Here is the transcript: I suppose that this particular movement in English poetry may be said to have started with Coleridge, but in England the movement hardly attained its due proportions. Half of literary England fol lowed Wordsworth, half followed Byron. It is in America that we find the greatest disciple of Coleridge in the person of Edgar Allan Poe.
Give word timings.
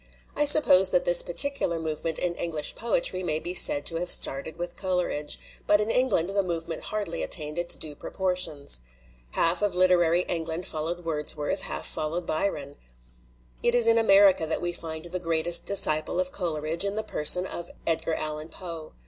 I 0.35 0.45
suppose 0.45 0.89
that 0.89 1.05
this 1.05 1.21
particular 1.21 1.79
movement 1.79 2.17
in 2.17 2.33
English 2.33 2.73
poetry 2.73 3.21
may 3.21 3.37
be 3.39 3.53
said 3.53 3.85
to 3.85 3.97
have 3.97 4.09
started 4.09 4.57
with 4.57 4.75
Coleridge, 4.75 5.37
but 5.67 5.79
in 5.79 5.91
England 5.91 6.31
the 6.31 6.41
movement 6.41 6.85
hardly 6.85 7.21
attained 7.21 7.59
its 7.59 7.75
due 7.75 7.93
proportions. 7.93 8.81
Half 9.33 9.61
of 9.61 9.75
literary 9.75 10.21
England 10.21 10.65
fol 10.65 10.85
lowed 10.85 11.05
Wordsworth, 11.05 11.61
half 11.61 11.85
followed 11.85 12.25
Byron. 12.25 12.77
It 13.61 13.75
is 13.75 13.85
in 13.85 13.99
America 13.99 14.47
that 14.47 14.59
we 14.59 14.73
find 14.73 15.05
the 15.05 15.19
greatest 15.19 15.65
disciple 15.67 16.19
of 16.19 16.31
Coleridge 16.31 16.83
in 16.83 16.95
the 16.95 17.03
person 17.03 17.45
of 17.45 17.69
Edgar 17.85 18.15
Allan 18.15 18.49
Poe. 18.49 18.93